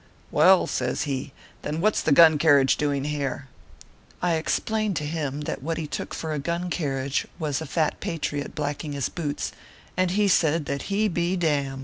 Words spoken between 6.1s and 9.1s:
for a gun carriage was a fat patriot blacking his